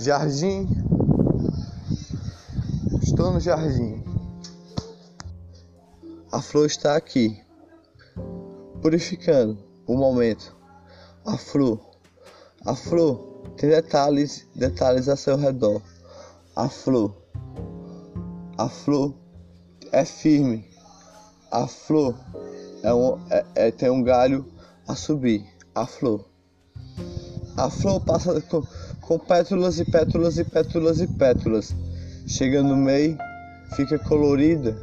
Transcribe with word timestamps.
Jardim. 0.00 0.66
Estou 3.02 3.34
no 3.34 3.38
jardim. 3.38 4.02
A 6.32 6.40
flor 6.40 6.64
está 6.64 6.96
aqui, 6.96 7.38
purificando 8.80 9.58
o 9.86 9.94
momento. 9.98 10.56
A 11.26 11.36
flor, 11.36 11.78
a 12.64 12.74
flor 12.74 13.42
tem 13.58 13.68
detalhes, 13.68 14.46
detalhes 14.54 15.06
a 15.06 15.16
seu 15.16 15.36
redor. 15.36 15.82
A 16.56 16.66
flor, 16.66 17.14
a 18.56 18.70
flor 18.70 19.14
é 19.92 20.06
firme. 20.06 20.66
A 21.50 21.66
flor 21.66 22.18
é 22.82 22.94
um, 22.94 23.20
é, 23.28 23.44
é, 23.54 23.70
tem 23.70 23.90
um 23.90 24.02
galho 24.02 24.50
a 24.88 24.96
subir. 24.96 25.44
A 25.74 25.84
flor. 25.84 26.24
A 27.54 27.68
flor 27.68 28.00
passa 28.00 28.32
com, 29.10 29.18
pétalas 29.18 29.80
e 29.80 29.84
pétalas 29.84 30.38
e 30.38 30.44
pétalas 30.44 31.00
e 31.00 31.06
pétalas. 31.08 31.74
Chega 32.28 32.62
no 32.62 32.76
meio, 32.76 33.18
fica 33.74 33.98
colorida 33.98 34.80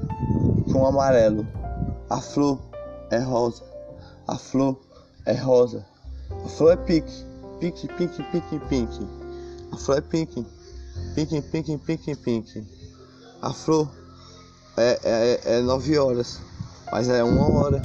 com 0.70 0.85
amarelo. 0.85 1.48
A 2.09 2.20
flor 2.20 2.59
é 3.09 3.20
rosa. 3.20 3.63
A 4.27 4.38
flor 4.38 4.77
é 5.26 5.34
rosa. 5.34 5.85
A 6.44 6.49
flor 6.49 6.73
é 6.73 6.76
pique. 6.76 7.26
Pique, 7.62 7.88
pique, 7.88 8.21
pique, 8.23 8.59
pique. 8.68 9.08
A 9.71 9.77
flor 9.77 9.99
é 9.99 10.02
pique. 10.02 10.46
Pique, 11.16 11.41
pique, 11.44 11.77
pique, 11.77 12.16
pique. 12.18 12.68
A 13.41 13.54
flor 13.54 13.90
é, 14.76 14.99
é, 15.05 15.57
é 15.57 15.62
nove 15.62 15.98
horas, 15.98 16.41
mas 16.91 17.07
é 17.07 17.23
uma 17.23 17.49
hora. 17.49 17.82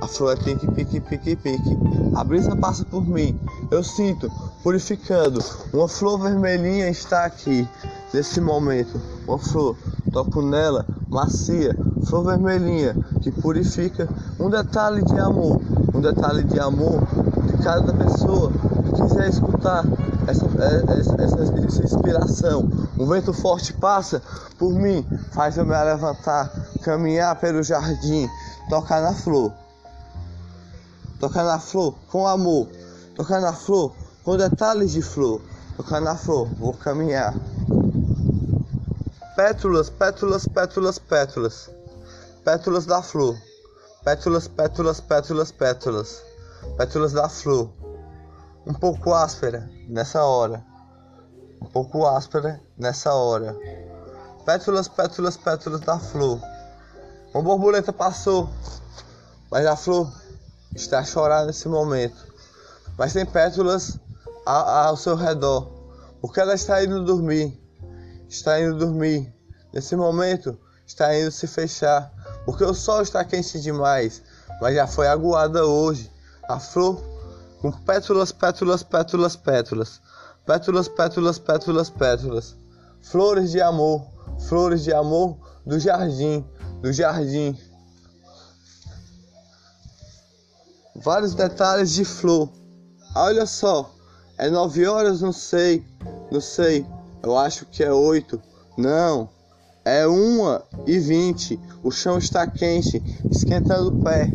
A 0.00 0.06
flor 0.06 0.32
é 0.32 0.36
pique, 0.36 0.66
pique, 0.72 1.00
pique, 1.00 1.36
pique. 1.36 1.78
A 2.14 2.24
brisa 2.24 2.54
passa 2.56 2.84
por 2.84 3.06
mim. 3.06 3.38
Eu 3.70 3.82
sinto 3.82 4.30
purificando. 4.62 5.42
Uma 5.72 5.88
flor 5.88 6.20
vermelhinha 6.20 6.88
está 6.88 7.24
aqui 7.24 7.68
nesse 8.12 8.40
momento. 8.40 9.00
Uma 9.26 9.38
flor, 9.38 9.76
toco 10.12 10.42
nela, 10.42 10.86
macia, 11.08 11.76
flor 12.06 12.24
vermelhinha 12.24 12.96
que 13.20 13.30
purifica. 13.30 14.08
Um 14.38 14.50
detalhe 14.50 15.02
de 15.04 15.18
amor, 15.18 15.60
um 15.94 16.00
detalhe 16.00 16.44
de 16.44 16.58
amor 16.58 17.00
de 17.46 17.62
cada 17.62 17.92
pessoa 17.92 18.52
que 18.84 19.02
quiser 19.02 19.28
escutar 19.28 19.84
essa, 20.26 20.46
essa, 20.98 21.22
essa, 21.22 21.42
essa 21.42 21.84
inspiração. 21.84 22.68
Um 22.98 23.06
vento 23.06 23.32
forte 23.32 23.72
passa 23.72 24.22
por 24.58 24.72
mim, 24.72 25.06
faz 25.32 25.56
eu 25.56 25.64
me 25.64 25.72
levantar, 25.72 26.50
caminhar 26.82 27.36
pelo 27.36 27.62
jardim, 27.62 28.28
tocar 28.68 29.00
na 29.00 29.12
flor. 29.12 29.52
Tocar 31.18 31.44
na 31.44 31.58
flor 31.58 31.94
com 32.10 32.26
amor, 32.26 32.68
tocar 33.14 33.40
na 33.40 33.52
flor 33.52 33.92
com 34.24 34.36
detalhes 34.36 34.92
de 34.92 35.02
flor, 35.02 35.40
tocar 35.76 36.00
na 36.00 36.16
flor, 36.16 36.48
vou 36.58 36.72
caminhar. 36.72 37.34
Pétalas, 39.36 39.90
pétalas, 39.90 40.46
pétalas, 40.46 40.98
pétalas, 40.98 41.70
pétalas 42.44 42.86
da 42.86 43.02
flor, 43.02 43.36
pétalas, 44.04 44.48
pétalas, 44.48 45.00
pétalas, 45.00 45.52
pétalas, 45.52 46.22
pétalas 46.76 47.12
da 47.12 47.28
flor 47.28 47.70
um 48.68 48.74
pouco 48.74 49.14
áspera 49.14 49.66
nessa 49.88 50.22
hora. 50.22 50.62
Um 51.62 51.64
pouco 51.64 52.06
áspera 52.06 52.60
nessa 52.76 53.14
hora. 53.14 53.56
Pétalas, 54.44 54.88
pétalas, 54.88 55.38
pétalas 55.38 55.80
da 55.80 55.98
flor. 55.98 56.38
Uma 57.32 57.42
borboleta 57.42 57.94
passou, 57.94 58.46
mas 59.50 59.64
a 59.64 59.74
flor 59.74 60.12
está 60.74 61.00
a 61.00 61.04
chorar 61.04 61.46
nesse 61.46 61.68
momento. 61.68 62.16
Mas 62.96 63.12
tem 63.12 63.24
pétalas 63.24 63.98
ao, 64.44 64.68
ao 64.68 64.96
seu 64.96 65.14
redor, 65.14 65.70
porque 66.20 66.40
ela 66.40 66.54
está 66.54 66.82
indo 66.82 67.04
dormir. 67.04 67.60
Está 68.28 68.60
indo 68.60 68.76
dormir. 68.76 69.32
Nesse 69.72 69.96
momento, 69.96 70.58
está 70.86 71.16
indo 71.16 71.30
se 71.30 71.46
fechar, 71.46 72.10
porque 72.44 72.64
o 72.64 72.74
sol 72.74 73.02
está 73.02 73.24
quente 73.24 73.60
demais, 73.60 74.22
mas 74.60 74.74
já 74.74 74.86
foi 74.86 75.06
aguada 75.06 75.64
hoje. 75.64 76.10
A 76.48 76.58
flor 76.58 77.02
com 77.60 77.72
pétalas, 77.72 78.32
pétalas, 78.32 78.82
pétalas, 78.82 79.36
pétalas. 79.36 80.00
Pétalas, 80.46 80.88
pétalas, 80.88 81.38
pétalas, 81.38 81.90
pétalas. 81.90 82.56
Flores 83.00 83.50
de 83.50 83.60
amor, 83.60 84.06
flores 84.48 84.82
de 84.84 84.92
amor 84.92 85.36
do 85.66 85.78
jardim, 85.78 86.44
do 86.80 86.92
jardim. 86.92 87.58
Vários 91.02 91.34
detalhes 91.34 91.92
de 91.92 92.04
flor. 92.04 92.50
Olha 93.14 93.46
só, 93.46 93.94
é 94.36 94.50
nove 94.50 94.86
horas, 94.86 95.20
não 95.20 95.32
sei, 95.32 95.84
não 96.30 96.40
sei. 96.40 96.84
Eu 97.22 97.36
acho 97.36 97.66
que 97.66 97.82
é 97.82 97.92
oito. 97.92 98.40
Não, 98.76 99.28
é 99.84 100.06
uma 100.06 100.62
e 100.86 100.98
vinte. 100.98 101.58
O 101.82 101.90
chão 101.90 102.18
está 102.18 102.46
quente, 102.46 103.02
esquentando 103.30 103.88
o 103.88 104.02
pé. 104.02 104.30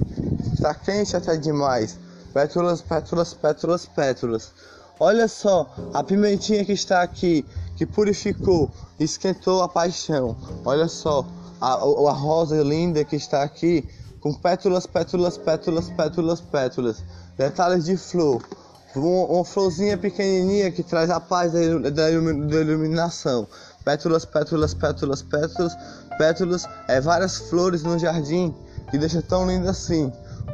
Está 0.53 0.74
quente 0.74 1.16
até 1.16 1.35
demais. 1.38 2.00
Pétalas, 2.34 2.81
pétalas, 2.81 3.34
pétalas, 3.34 3.85
pétalas. 3.85 4.51
Olha 5.00 5.28
só 5.28 5.74
a 5.94 6.03
pimentinha 6.03 6.63
que 6.63 6.72
está 6.72 7.01
aqui, 7.01 7.45
que 7.75 7.85
purificou, 7.85 8.72
esquentou 9.00 9.62
a 9.62 9.68
paixão. 9.68 10.35
Olha 10.63 10.88
só 10.88 11.25
a, 11.59 11.74
a 11.74 12.13
rosa 12.13 12.62
linda 12.63 13.03
que 13.03 13.16
está 13.16 13.44
aqui, 13.44 13.88
com 14.23 14.34
pétalas, 14.34 14.88
pétalas, 14.88 15.38
pétalas, 15.38 15.89
pétalas, 15.89 16.39
pétalas. 16.39 17.03
Detalhes 17.38 17.84
de 17.84 17.97
flor. 17.97 18.41
Uma, 18.95 19.25
uma 19.25 19.44
florzinha 19.44 19.97
pequenininha 19.97 20.72
que 20.72 20.81
traz 20.81 21.09
a 21.09 21.19
paz 21.19 21.51
da, 21.51 21.89
da, 21.89 21.89
da 21.89 22.09
iluminação. 22.09 23.45
Pétalas, 23.83 24.23
pétalas, 24.23 24.73
pétalas, 24.73 25.22
pétalas, 25.22 25.75
pétalas. 26.17 26.66
É 26.88 27.01
várias 27.01 27.38
flores 27.38 27.83
no 27.83 28.00
jardim 28.00 28.56
que 28.89 28.97
deixa 28.97 29.22
tão 29.22 29.45
lindo 29.45 29.69
assim 29.69 30.09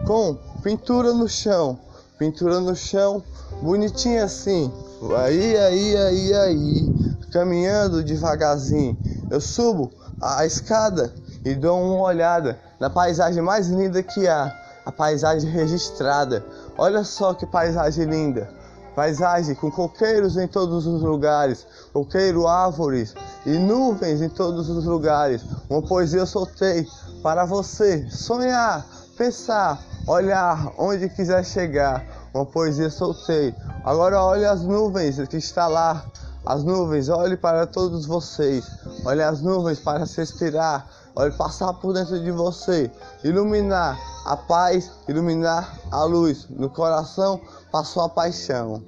com 0.08 0.34
pintura 0.63 1.13
no 1.13 1.29
chão, 1.29 1.78
pintura 2.18 2.59
no 2.59 2.75
chão, 2.75 3.22
bonitinha 3.62 4.24
assim. 4.24 4.74
Aí, 5.16 5.56
aí, 5.58 5.96
aí, 5.96 6.34
aí, 6.34 6.94
caminhando 7.31 8.03
devagarzinho. 8.03 8.97
Eu 9.29 9.40
subo 9.40 9.91
a 10.19 10.44
escada 10.44 11.13
e 11.46 11.53
dou 11.53 11.79
uma 11.79 12.02
olhada 12.02 12.58
na 12.79 12.90
paisagem 12.90 13.41
mais 13.41 13.67
linda 13.67 14.01
que 14.01 14.28
há, 14.28 14.56
a 14.85 14.91
paisagem 14.91 15.50
registrada. 15.50 16.44
Olha 16.78 17.03
só 17.03 17.34
que 17.34 17.45
paisagem 17.45 18.06
linda. 18.06 18.50
Paisagem 18.95 19.56
com 19.56 19.72
coqueiros 19.72 20.35
em 20.35 20.47
todos 20.47 20.85
os 20.85 21.01
lugares, 21.01 21.66
coqueiro, 21.94 22.47
árvores 22.47 23.13
e 23.45 23.51
nuvens 23.51 24.22
em 24.22 24.29
todos 24.29 24.69
os 24.69 24.84
lugares. 24.85 25.45
Uma 25.69 25.81
poesia 25.81 26.19
eu 26.19 26.25
soltei 26.25 26.85
para 27.22 27.45
você 27.45 28.09
sonhar, 28.09 28.85
pensar, 29.17 29.79
olhar 30.07 30.73
onde 30.78 31.07
quiser 31.07 31.46
chegar. 31.46 32.03
Uma 32.34 32.46
poesia 32.46 32.90
soltei. 32.90 33.56
Agora 33.85 34.22
olhe 34.22 34.46
as 34.46 34.63
nuvens 34.63 35.17
que 35.28 35.38
está 35.38 35.67
lá. 35.67 36.06
As 36.46 36.63
nuvens, 36.63 37.09
olhe 37.09 37.38
para 37.38 37.67
todos 37.67 38.06
vocês. 38.06 38.66
Olhe 39.06 39.22
as 39.22 39.41
nuvens 39.41 39.79
para 39.79 40.06
se 40.06 40.17
respirar. 40.17 40.88
Olhe 41.19 41.34
passar 41.34 41.74
por 41.74 41.94
dentro 41.94 42.18
de 42.24 42.31
você. 42.31 42.90
Iluminar 43.25 44.00
a 44.25 44.38
paz, 44.38 44.90
iluminar 45.06 45.78
a 45.91 46.06
luz. 46.06 46.47
No 46.50 46.69
coração 46.69 47.41
passou 47.74 48.03
a 48.03 48.07
paixão. 48.07 48.81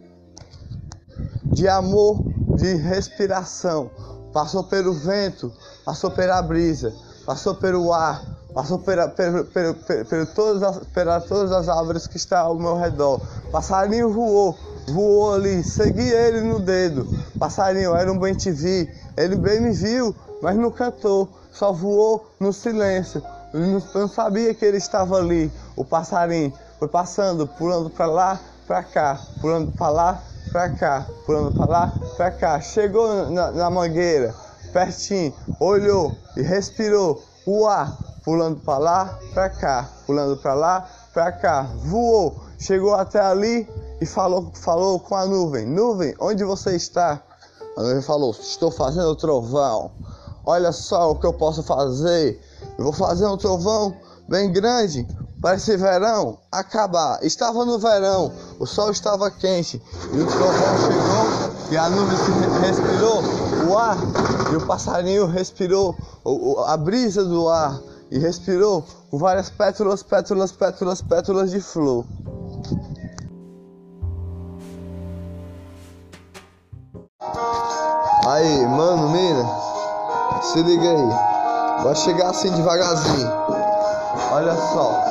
De 1.44 1.68
amor, 1.68 2.24
de 2.56 2.76
respiração. 2.76 3.92
Passou 4.32 4.64
pelo 4.64 4.94
vento, 4.94 5.52
passou 5.84 6.10
pela 6.10 6.42
brisa, 6.42 6.96
passou 7.26 7.54
pelo 7.54 7.92
ar, 7.92 8.24
Passou 8.54 8.80
pela, 8.80 9.08
todas 10.36 10.62
as, 10.62 10.78
pela 10.88 11.22
todas 11.22 11.52
as 11.54 11.70
árvores 11.70 12.06
que 12.06 12.18
estão 12.18 12.48
ao 12.48 12.56
meu 12.56 12.78
redor. 12.78 13.22
Passarinho 13.50 14.12
voou, 14.12 14.58
voou 14.90 15.34
ali, 15.34 15.64
segui 15.64 16.10
ele 16.10 16.42
no 16.42 16.60
dedo. 16.60 17.08
Passarinho 17.40 17.96
era 17.96 18.12
um 18.12 18.20
bem 18.20 18.34
te 18.34 18.52
vi, 18.52 18.90
ele 19.16 19.38
bem 19.38 19.62
me 19.62 19.72
viu, 19.72 20.14
mas 20.42 20.58
não 20.58 20.70
cantou, 20.70 21.30
só 21.52 21.72
voou 21.72 22.32
no 22.40 22.52
silêncio. 22.52 23.22
Eu 23.54 23.60
não, 23.60 23.84
não 23.94 24.08
sabia 24.08 24.54
que 24.54 24.64
ele 24.64 24.78
estava 24.78 25.18
ali. 25.18 25.52
O 25.76 25.84
passarinho 25.84 26.54
foi 26.80 26.88
passando, 26.88 27.46
pulando 27.46 27.90
para 27.90 28.06
lá, 28.06 28.40
para 28.66 28.84
cá, 28.84 29.20
pulando 29.42 29.72
para 29.72 29.90
lá, 29.90 30.24
para 30.52 30.70
cá, 30.70 31.06
pulando 31.26 31.52
para 31.52 31.66
lá, 31.66 31.94
para 32.18 32.32
cá. 32.32 32.62
Chegou 32.62 33.30
na, 33.30 33.52
na 33.52 33.70
mangueira, 33.70 34.34
pertinho, 34.72 35.34
olhou 35.60 36.16
e 36.36 36.42
respirou 36.42 37.24
o 37.46 37.68
ar 37.68 37.98
pulando 38.24 38.60
para 38.60 38.78
lá, 38.78 39.20
para 39.34 39.50
cá, 39.50 39.90
pulando 40.06 40.38
para 40.38 40.54
lá, 40.54 40.88
para 41.14 41.32
cá, 41.32 41.64
voou, 41.84 42.40
chegou 42.60 42.94
até 42.94 43.20
ali 43.20 43.68
e 44.00 44.06
falou, 44.06 44.52
falou 44.54 45.00
com 45.00 45.16
a 45.16 45.26
nuvem: 45.26 45.66
Nuvem, 45.66 46.16
onde 46.20 46.44
você 46.44 46.76
está? 46.76 47.22
A 47.78 47.82
nuvem 47.82 48.02
falou: 48.02 48.32
Estou 48.32 48.72
fazendo 48.72 49.16
trovão. 49.16 49.92
Olha 50.46 50.72
só 50.72 51.12
o 51.12 51.16
que 51.16 51.26
eu 51.26 51.34
posso 51.34 51.64
fazer. 51.64 52.42
Eu 52.78 52.84
vou 52.86 52.94
fazer 52.94 53.26
um 53.26 53.38
trovão 53.38 53.96
bem 54.28 54.52
grande 54.52 55.08
para 55.42 55.56
esse 55.56 55.76
verão 55.76 56.38
acabar. 56.52 57.24
Estava 57.24 57.66
no 57.66 57.80
verão, 57.80 58.32
o 58.60 58.66
sol 58.66 58.92
estava 58.92 59.30
quente 59.32 59.82
e 60.14 60.20
o 60.20 60.28
trovão 60.28 60.78
chegou 60.78 61.72
e 61.72 61.78
a 61.78 61.90
nuvem 61.90 62.18
se 62.18 62.32
respirou, 62.66 63.22
o 63.70 63.78
ar 63.78 63.98
e 64.52 64.56
o 64.56 64.68
passarinho 64.68 65.26
respirou 65.26 65.96
a 66.68 66.78
brisa 66.78 67.24
do 67.24 67.50
ar 67.50 67.80
e 68.12 68.20
respirou 68.20 68.84
com 69.10 69.18
várias 69.18 69.50
pétalas, 69.50 70.04
pétalas, 70.04 70.52
pétalas, 70.52 71.02
pétalas 71.02 71.52
de 71.52 71.60
flor. 71.62 72.06
Aí, 78.28 78.66
mano, 78.66 79.10
mina, 79.10 79.61
se 80.52 80.62
liga 80.64 80.90
aí. 80.90 81.84
Vai 81.84 81.96
chegar 81.96 82.30
assim 82.30 82.52
devagarzinho. 82.52 83.32
Olha 84.32 84.56
só. 84.56 85.04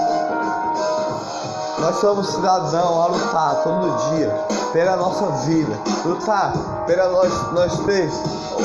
Nós 1.80 1.96
somos 1.96 2.28
cidadão 2.28 3.02
a 3.02 3.06
lutar 3.06 3.62
todo 3.62 4.10
dia 4.10 4.59
pela 4.72 4.96
nossa 4.96 5.26
vida, 5.46 5.76
lutar 6.04 6.52
pela 6.86 7.08
nós, 7.08 7.52
nós 7.52 7.78
ter 7.80 8.10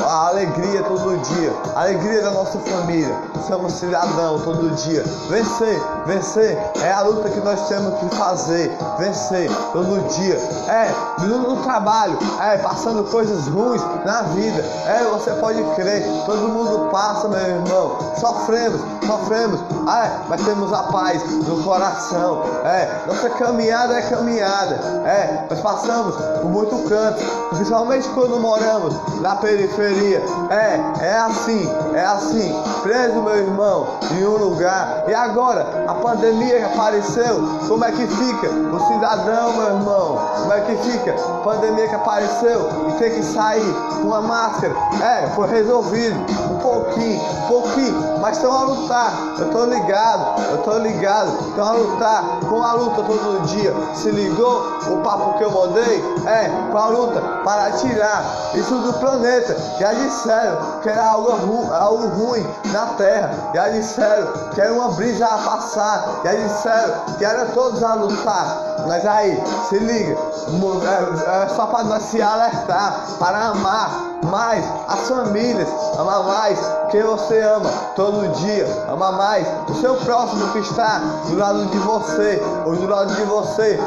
a 0.03 0.27
alegria 0.27 0.83
todo 0.83 1.17
dia, 1.17 1.53
a 1.75 1.81
alegria 1.81 2.21
da 2.21 2.31
nossa 2.31 2.59
família. 2.59 3.15
Somos 3.47 3.73
cidadão 3.73 4.39
todo 4.39 4.71
dia. 4.75 5.03
Vencer, 5.29 5.79
vencer 6.05 6.57
é 6.81 6.91
a 6.91 7.01
luta 7.01 7.29
que 7.29 7.39
nós 7.41 7.67
temos 7.67 7.99
que 7.99 8.15
fazer. 8.15 8.75
Vencer 8.97 9.49
todo 9.71 10.07
dia. 10.15 10.35
É, 10.67 10.91
no, 11.21 11.37
no 11.37 11.63
trabalho, 11.63 12.17
é, 12.41 12.57
passando 12.57 13.03
coisas 13.11 13.47
ruins 13.47 13.81
na 14.03 14.23
vida. 14.23 14.61
É, 14.87 15.03
você 15.11 15.31
pode 15.33 15.63
crer, 15.75 16.03
todo 16.25 16.49
mundo 16.49 16.89
passa, 16.91 17.27
meu 17.27 17.39
irmão. 17.39 17.97
Sofremos, 18.19 18.81
sofremos. 19.05 19.59
É, 19.87 20.11
mas 20.27 20.43
temos 20.43 20.73
a 20.73 20.83
paz 20.83 21.21
no 21.47 21.63
coração. 21.63 22.43
É, 22.63 23.03
nossa 23.05 23.29
caminhada 23.29 23.93
é 23.93 24.01
caminhada. 24.01 24.75
É, 25.05 25.45
nós 25.49 25.59
passamos 25.61 25.94
por 26.03 26.45
muito 26.45 26.89
canto, 26.89 27.23
principalmente 27.49 28.07
quando 28.09 28.39
moramos 28.39 28.93
na 29.21 29.35
periferia. 29.35 30.21
É, 30.49 31.05
é 31.05 31.17
assim, 31.17 31.69
é 31.93 32.05
assim. 32.05 32.63
Preso, 32.83 33.21
meu 33.21 33.35
irmão, 33.35 33.87
em 34.11 34.25
um 34.25 34.37
lugar. 34.37 35.03
E 35.07 35.13
agora, 35.13 35.85
a 35.87 35.93
pandemia 35.95 36.65
apareceu, 36.65 37.41
como 37.67 37.83
é 37.83 37.91
que 37.91 38.07
fica? 38.07 38.49
O 38.49 38.79
cidadão, 38.87 39.53
meu 39.53 39.67
irmão, 39.67 40.19
como 40.39 40.53
é 40.53 40.61
que 40.61 40.75
fica? 40.77 41.13
Pandemia 41.43 41.87
que 41.87 41.95
apareceu 41.95 42.69
e 42.89 42.91
tem 42.99 43.11
que 43.11 43.23
sair 43.23 43.73
com 44.01 44.13
a 44.13 44.21
máscara. 44.21 44.73
É, 45.01 45.27
foi 45.35 45.47
resolvido. 45.47 46.15
Um 46.51 46.57
pouquinho, 46.59 47.21
um 47.21 47.47
pouquinho. 47.47 48.19
Mas 48.19 48.37
estão 48.37 48.51
a 48.51 48.63
lutar. 48.63 49.13
Eu 49.39 49.49
tô 49.51 49.65
ligado, 49.65 50.41
eu 50.51 50.57
tô 50.59 50.77
ligado. 50.77 51.49
Estão 51.49 51.67
a 51.67 51.71
lutar 51.73 52.23
com 52.47 52.63
a 52.63 52.73
luta 52.73 53.03
todo 53.03 53.45
dia. 53.47 53.73
Se 53.93 54.09
ligou 54.11 54.79
o 54.87 54.97
papo 55.01 55.37
que 55.37 55.43
eu 55.43 55.51
mandei? 55.51 55.84
É, 55.91 56.49
com 56.71 56.77
a 56.77 56.87
luta 56.87 57.21
para 57.43 57.71
tirar 57.71 58.25
isso 58.53 58.75
do 58.75 58.93
planeta. 58.93 59.55
Já 59.79 59.93
disseram 59.93 60.79
que 60.81 60.89
era 60.89 61.05
algo, 61.05 61.31
ru 61.31 61.73
algo 61.73 62.07
ruim 62.07 62.45
na 62.71 62.87
Terra. 62.97 63.31
Já 63.53 63.69
disseram 63.69 64.27
que 64.53 64.61
era 64.61 64.73
uma 64.73 64.89
brisa 64.89 65.25
a 65.25 65.37
passar. 65.37 66.21
Já 66.23 66.33
disseram 66.33 66.93
que 67.17 67.25
era 67.25 67.45
todos 67.47 67.83
a 67.83 67.93
lutar. 67.93 68.75
Mas 68.87 69.05
aí, 69.05 69.41
se 69.69 69.79
liga, 69.79 70.15
é, 70.15 71.43
é 71.43 71.47
só 71.49 71.65
para 71.67 71.83
nós 71.85 72.03
se 72.03 72.21
alertar, 72.21 73.05
para 73.19 73.47
amar 73.47 74.14
mais 74.25 74.65
as 74.87 75.07
famílias, 75.07 75.69
amar 75.97 76.23
mais 76.23 76.59
quem 76.89 77.01
você 77.03 77.39
ama 77.41 77.69
todo 77.95 78.27
dia, 78.39 78.67
amar 78.89 79.13
mais 79.13 79.47
o 79.69 79.73
seu 79.75 79.95
próximo 79.95 80.47
que 80.51 80.59
está 80.59 80.99
do 81.27 81.35
lado 81.35 81.65
de 81.65 81.77
você, 81.79 82.41
ou 82.65 82.75
do 82.75 82.87
lado 82.87 83.13
de 83.15 83.23
você, 83.23 83.79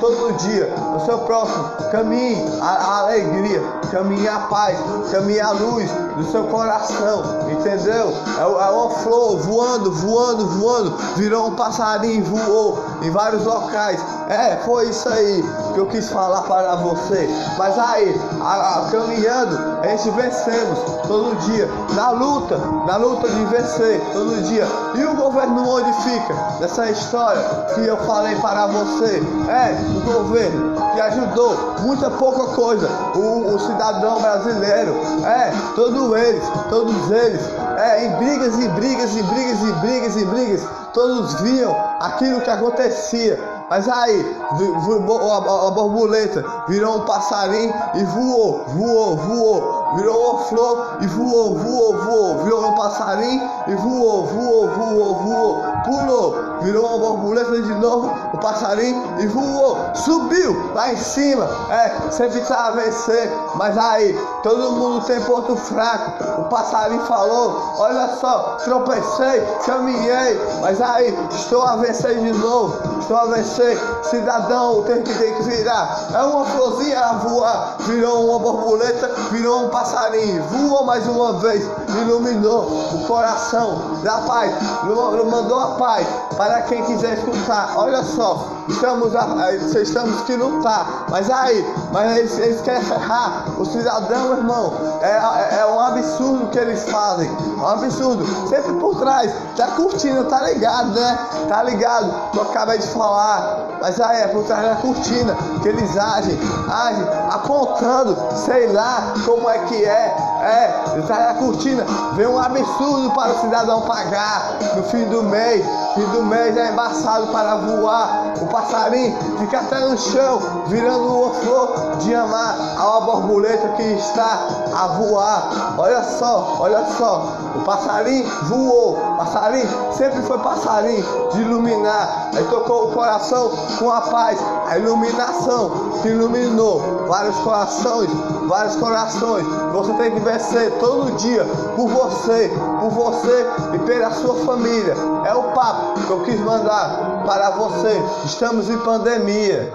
todo 0.00 0.36
dia, 0.38 0.72
o 0.96 1.00
seu 1.04 1.18
próximo, 1.18 1.64
caminhe 1.90 2.44
a, 2.60 2.66
a 2.66 2.98
alegria, 3.00 3.62
caminhe 3.90 4.28
a 4.28 4.38
paz, 4.40 4.78
caminhe 5.10 5.40
a 5.40 5.50
luz 5.50 5.90
do 6.16 6.30
seu 6.30 6.44
coração, 6.44 7.22
entendeu? 7.50 8.12
É, 8.38 8.42
é 8.42 8.70
uma 8.70 8.90
flor 8.90 9.38
voando, 9.38 9.92
voando, 9.92 10.46
voando, 10.46 10.96
virou 11.16 11.48
um 11.48 11.54
passarinho, 11.54 12.24
voou 12.24 12.78
em 13.02 13.10
vários 13.10 13.44
locais. 13.44 14.00
É, 14.28 14.56
foi 14.64 14.90
isso 14.90 15.08
aí 15.08 15.42
que 15.72 15.80
eu 15.80 15.86
quis 15.86 16.10
falar 16.10 16.42
para 16.42 16.76
você. 16.76 17.28
Mas 17.56 17.78
aí, 17.78 18.14
a, 18.42 18.86
a, 18.86 18.90
caminhando, 18.90 19.80
a 19.82 19.88
gente 19.88 20.10
vencemos 20.10 20.78
todo 21.06 21.34
dia. 21.46 21.66
Na 21.94 22.10
luta, 22.10 22.58
na 22.86 22.96
luta 22.96 23.26
de 23.26 23.44
vencer 23.46 24.00
todo 24.12 24.42
dia. 24.42 24.66
E 24.94 25.04
o 25.04 25.14
governo 25.14 25.66
onde 25.66 25.90
fica? 26.02 26.34
Nessa 26.60 26.90
história 26.90 27.42
que 27.74 27.86
eu 27.86 27.96
falei 28.04 28.36
para 28.36 28.66
você. 28.66 29.22
É, 29.48 29.78
o 29.96 30.00
governo 30.00 30.76
que 30.94 31.00
ajudou 31.00 31.76
muita 31.80 32.10
pouca 32.10 32.54
coisa. 32.54 32.86
O, 33.14 33.54
o 33.54 33.58
cidadão 33.58 34.20
brasileiro. 34.20 34.94
É, 35.24 35.52
todos 35.74 36.18
eles, 36.18 36.44
todos 36.68 37.10
eles. 37.10 37.40
É, 37.78 38.04
em 38.04 38.10
brigas 38.16 38.58
e 38.58 38.68
brigas 38.68 39.16
e 39.16 39.22
brigas 39.22 39.62
e 39.62 39.72
brigas 39.80 40.16
e 40.16 40.24
brigas. 40.26 40.68
Todos 40.92 41.40
viam 41.40 41.74
aquilo 42.00 42.42
que 42.42 42.50
acontecia 42.50 43.57
mas 43.70 43.86
aí, 43.86 44.36
a 44.50 45.70
borboleta 45.70 46.42
virou 46.68 46.96
um 46.96 47.00
passarinho 47.04 47.74
e 47.94 48.04
voou, 48.04 48.64
voou, 48.66 49.16
voou. 49.16 49.78
Virou 49.96 50.30
uma 50.30 50.38
flor 50.44 50.98
e 51.02 51.06
voou, 51.06 51.58
voou, 51.58 51.98
voou. 51.98 52.38
Virou 52.44 52.66
um 52.66 52.74
passarinho 52.74 53.50
e 53.66 53.74
voou, 53.74 54.24
voou, 54.24 54.68
voou, 54.68 55.14
voou. 55.16 55.62
Pulou, 55.84 56.36
virou 56.62 56.86
uma 56.86 56.98
borboleta 56.98 57.60
de 57.60 57.74
novo, 57.74 58.10
um 58.32 58.38
passarinho 58.38 59.20
e 59.20 59.26
voou. 59.26 59.76
Subiu 59.94 60.72
lá 60.74 60.92
em 60.92 60.96
cima. 60.96 61.46
É, 61.70 62.10
sempre 62.10 62.40
tá 62.40 62.68
a 62.68 62.70
vencer. 62.70 63.30
Mas 63.54 63.76
aí, 63.76 64.18
todo 64.42 64.72
mundo 64.72 65.04
tem 65.04 65.20
ponto 65.20 65.54
fraco. 65.56 66.40
O 66.40 66.44
passarinho 66.44 67.02
falou: 67.02 67.74
Olha 67.78 68.16
só, 68.16 68.56
tropecei, 68.64 69.42
caminhei. 69.66 70.40
Mas 70.62 70.80
aí, 70.80 71.14
estou 71.30 71.62
a 71.62 71.76
vencer 71.76 72.18
de 72.18 72.32
novo. 72.32 72.87
A 72.98 73.24
vencer 73.26 73.58
você, 73.58 73.78
cidadão, 74.10 74.82
tem 74.84 75.02
que, 75.02 75.12
tem 75.14 75.34
que 75.34 75.42
virar. 75.42 76.08
É 76.14 76.22
uma 76.22 76.44
florzinha 76.44 77.00
a 77.00 77.12
voar, 77.14 77.76
virou 77.80 78.28
uma 78.28 78.38
borboleta, 78.38 79.08
virou 79.30 79.64
um 79.64 79.68
passarinho, 79.68 80.42
voou 80.44 80.84
mais 80.84 81.06
uma 81.06 81.34
vez, 81.34 81.68
iluminou 81.88 82.62
o 82.94 83.04
coração 83.06 83.98
da 84.02 84.18
paz, 84.18 84.54
mandou 84.84 85.58
a 85.58 85.66
paz 85.72 86.06
para 86.36 86.62
quem 86.62 86.82
quiser 86.84 87.18
escutar. 87.18 87.74
Olha 87.76 88.02
só, 88.04 88.57
estamos, 88.68 89.14
a, 89.14 89.52
estamos 89.52 90.20
que 90.22 90.36
lutar, 90.36 91.06
mas 91.10 91.30
aí, 91.30 91.64
mas 91.92 92.16
eles, 92.16 92.38
eles 92.38 92.60
querem 92.60 92.82
ferrar 92.82 93.44
o 93.58 93.64
cidadão, 93.64 94.36
irmão. 94.36 94.72
É, 95.00 95.56
é, 95.56 95.60
é, 95.60 95.66
um 95.66 95.80
absurdo 95.80 96.48
que 96.48 96.58
eles 96.58 96.88
fazem, 96.88 97.28
é 97.28 97.60
um 97.60 97.66
absurdo. 97.66 98.24
Sempre 98.48 98.72
por 98.74 98.96
trás, 98.96 99.32
tá 99.56 99.68
curtindo, 99.68 100.24
tá 100.24 100.42
ligado, 100.42 100.90
né? 100.90 101.18
Tá 101.48 101.62
ligado? 101.62 102.12
Eu 102.34 102.42
acabei 102.42 102.78
de 102.78 102.86
falar 102.88 103.68
mas 103.80 104.00
aí 104.00 104.22
é 104.22 104.28
por 104.28 104.44
trás 104.44 104.62
da 104.62 104.76
cortina 104.76 105.36
que 105.62 105.68
eles 105.68 105.96
agem, 105.96 106.38
agem 106.68 107.04
apontando, 107.30 108.16
sei 108.44 108.72
lá 108.72 109.14
como 109.24 109.48
é 109.48 109.58
que 109.60 109.84
é, 109.84 110.16
é, 110.42 111.02
trás 111.06 111.26
da 111.26 111.34
cortina 111.34 111.84
vem 112.14 112.26
um 112.26 112.38
absurdo 112.38 113.10
para 113.12 113.32
o 113.32 113.40
cidadão 113.40 113.82
pagar 113.82 114.58
no 114.76 114.82
fim 114.84 115.04
do 115.06 115.22
mês, 115.22 115.64
fim 115.94 116.04
do 116.12 116.22
mês 116.24 116.56
é 116.56 116.70
embaçado 116.70 117.28
para 117.28 117.56
voar, 117.56 118.34
o 118.40 118.46
passarinho 118.46 119.16
fica 119.38 119.58
até 119.58 119.80
no 119.80 119.96
chão, 119.96 120.38
virando 120.66 121.06
uma 121.06 121.34
flor 121.34 121.96
de 121.98 122.14
amar. 122.14 122.56
A 122.78 122.90
uma 122.90 123.00
borboleta 123.00 123.68
que 123.70 123.82
está 123.82 124.46
a 124.74 124.86
voar, 124.88 125.74
olha 125.78 126.02
só, 126.02 126.56
olha 126.60 126.84
só, 126.96 127.32
o 127.58 127.64
passarinho 127.64 128.26
voou, 128.44 128.96
passarinho 129.18 129.68
sempre 129.92 130.22
foi 130.22 130.38
passarinho 130.38 131.04
de 131.32 131.42
iluminar, 131.42 132.30
aí 132.34 132.44
tocou 132.44 132.90
o 132.90 132.92
coração 132.92 133.50
com 133.78 133.90
a 133.90 134.00
paz, 134.02 134.38
a 134.66 134.78
iluminação 134.78 135.70
que 136.00 136.08
iluminou 136.08 137.06
vários 137.08 137.36
corações, 137.38 138.10
vários 138.46 138.76
corações. 138.76 139.44
Você 139.72 139.92
tem 139.94 140.12
que 140.12 140.20
vencer 140.20 140.70
todo 140.78 141.16
dia 141.16 141.44
por 141.74 141.88
você, 141.88 142.50
por 142.80 142.90
você 142.90 143.46
e 143.74 143.78
pela 143.80 144.10
sua 144.12 144.34
família. 144.44 144.94
É 145.26 145.34
o 145.34 145.42
papo 145.52 146.00
que 146.00 146.10
eu 146.10 146.22
quis 146.24 146.40
mandar 146.40 147.24
para 147.26 147.50
você. 147.50 148.00
Estamos 148.24 148.68
em 148.68 148.78
pandemia. 148.78 149.72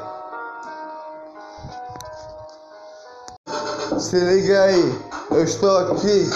Se 3.99 4.19
liga 4.19 4.63
aí, 4.63 4.99
eu 5.31 5.43
estou 5.43 5.77
aqui. 5.77 6.29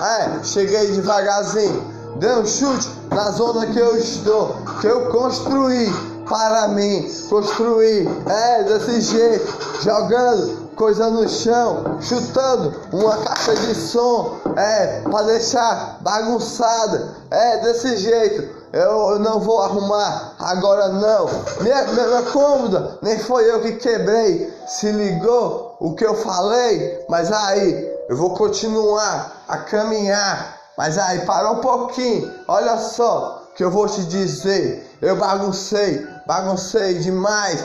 É, 0.00 0.44
cheguei 0.44 0.92
devagarzinho. 0.92 1.98
Dei 2.16 2.30
um 2.32 2.46
chute 2.46 2.88
na 3.10 3.30
zona 3.30 3.66
que 3.66 3.78
eu 3.78 3.96
estou, 3.96 4.56
que 4.80 4.86
eu 4.86 5.08
construí 5.08 5.92
para 6.28 6.68
mim 6.68 7.08
construir. 7.28 8.08
É 8.26 8.62
desse 8.64 9.00
jeito, 9.00 9.82
jogando 9.82 10.68
coisa 10.76 11.10
no 11.10 11.28
chão, 11.28 11.98
chutando 12.00 12.72
uma 12.92 13.16
caixa 13.16 13.54
de 13.56 13.74
som, 13.74 14.36
é 14.56 15.00
para 15.00 15.22
deixar 15.26 15.98
bagunçada. 16.00 17.16
É 17.30 17.58
desse 17.58 17.96
jeito. 17.96 18.58
Eu, 18.72 19.18
não 19.18 19.40
vou 19.40 19.62
arrumar 19.62 20.34
agora 20.38 20.88
não. 20.88 21.26
Minha, 21.62 21.84
minha 21.84 22.22
cômoda, 22.30 22.98
nem 23.02 23.18
foi 23.18 23.50
eu 23.50 23.60
que 23.60 23.72
quebrei. 23.72 24.52
Se 24.66 24.92
ligou 24.92 25.76
o 25.80 25.94
que 25.94 26.04
eu 26.04 26.14
falei? 26.14 27.04
Mas 27.08 27.32
aí, 27.32 27.87
eu 28.08 28.16
vou 28.16 28.34
continuar 28.34 29.44
a 29.46 29.58
caminhar. 29.58 30.56
Mas 30.76 30.96
aí, 30.96 31.26
para 31.26 31.50
um 31.50 31.60
pouquinho. 31.60 32.32
Olha 32.48 32.78
só 32.78 33.42
que 33.54 33.62
eu 33.62 33.70
vou 33.70 33.86
te 33.86 34.02
dizer. 34.04 34.96
Eu 35.02 35.16
baguncei, 35.16 36.06
baguncei 36.26 36.94
demais. 37.00 37.62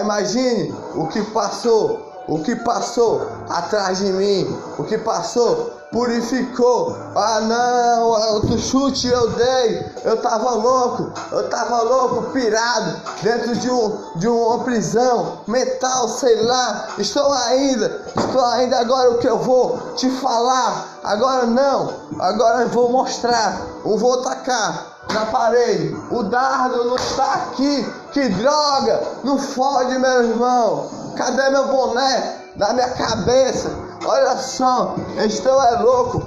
Imagine 0.00 0.74
o 0.94 1.06
que 1.06 1.22
passou, 1.30 2.12
o 2.28 2.42
que 2.42 2.54
passou 2.56 3.26
atrás 3.48 3.98
de 3.98 4.12
mim, 4.12 4.58
o 4.78 4.84
que 4.84 4.98
passou 4.98 5.77
purificou. 5.90 6.96
Ah 7.14 7.40
não, 7.40 8.08
outro 8.34 8.58
chute 8.58 9.08
eu 9.08 9.30
dei. 9.30 9.92
Eu 10.04 10.20
tava 10.20 10.50
louco, 10.50 11.12
eu 11.32 11.48
tava 11.48 11.82
louco, 11.82 12.30
pirado, 12.30 13.00
dentro 13.22 13.56
de, 13.56 13.70
um, 13.70 13.98
de 14.16 14.28
uma 14.28 14.64
prisão, 14.64 15.40
metal, 15.46 16.08
sei 16.08 16.42
lá. 16.42 16.88
Estou 16.98 17.32
ainda, 17.32 18.02
estou 18.16 18.44
ainda 18.44 18.78
agora 18.78 19.10
o 19.10 19.18
que 19.18 19.28
eu 19.28 19.38
vou 19.38 19.78
te 19.96 20.10
falar. 20.10 20.98
Agora 21.04 21.46
não, 21.46 21.92
agora 22.18 22.62
eu 22.62 22.68
vou 22.68 22.90
mostrar, 22.90 23.60
eu 23.84 23.96
vou 23.96 24.22
tacar 24.22 24.98
na 25.12 25.26
parede. 25.26 25.96
O 26.10 26.22
dardo 26.24 26.84
não 26.84 26.96
está 26.96 27.34
aqui. 27.34 27.86
Que 28.12 28.28
droga! 28.28 29.02
Não 29.24 29.38
fode, 29.38 29.98
meu 29.98 30.24
irmão. 30.24 30.90
Cadê 31.16 31.48
meu 31.50 31.68
boné? 31.68 32.36
Na 32.56 32.72
minha 32.72 32.90
cabeça. 32.90 33.87
Olha 34.04 34.36
só, 34.36 34.94
estou 35.18 35.62
é 35.62 35.82
louco. 35.82 36.22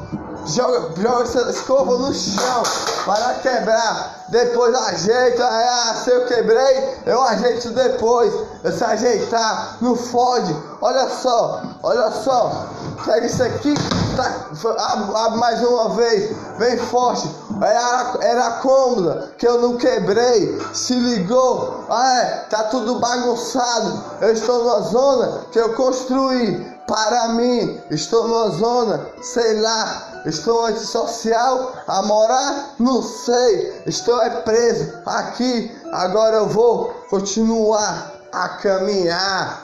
Joga, 0.45 0.89
joga 0.99 1.23
essa 1.23 1.51
escova 1.51 1.97
no 1.97 2.13
chão 2.13 2.63
para 3.05 3.35
quebrar. 3.35 4.25
Depois 4.29 4.73
ajeita. 4.73 5.45
Ah, 5.45 5.95
se 6.03 6.09
eu 6.09 6.25
quebrei, 6.25 6.97
eu 7.05 7.21
ajeito 7.21 7.69
depois. 7.69 8.33
Eu 8.63 8.71
se 8.71 8.83
ajeitar, 8.83 9.77
não 9.81 9.95
fode. 9.95 10.55
Olha 10.81 11.07
só, 11.09 11.61
olha 11.83 12.11
só. 12.11 12.65
Pega 13.05 13.25
isso 13.25 13.43
aqui, 13.43 13.73
tá, 14.15 14.47
abre, 14.79 15.15
abre 15.15 15.39
mais 15.39 15.61
uma 15.61 15.89
vez. 15.89 16.35
Bem 16.57 16.77
forte. 16.77 17.29
Era, 17.61 18.17
era 18.21 18.51
cômoda 18.61 19.31
que 19.37 19.47
eu 19.47 19.61
não 19.61 19.77
quebrei. 19.77 20.59
Se 20.73 20.95
ligou. 20.95 21.85
Ah, 21.89 22.17
é, 22.17 22.25
tá 22.49 22.63
tudo 22.63 22.99
bagunçado. 22.99 24.03
Eu 24.21 24.33
estou 24.33 24.65
na 24.65 24.79
zona 24.87 25.41
que 25.51 25.59
eu 25.59 25.73
construí 25.75 26.70
para 26.91 27.29
mim. 27.29 27.79
Estou 27.89 28.27
numa 28.27 28.49
zona, 28.49 29.07
sei 29.21 29.61
lá, 29.61 30.23
estou 30.25 30.65
antissocial 30.65 31.71
a 31.87 32.01
morar, 32.01 32.75
não 32.77 33.01
sei. 33.01 33.81
Estou 33.85 34.21
é 34.21 34.29
preso 34.41 34.93
aqui. 35.05 35.73
Agora 35.93 36.35
eu 36.37 36.49
vou 36.49 36.89
continuar 37.09 38.11
a 38.33 38.49
caminhar. 38.49 39.63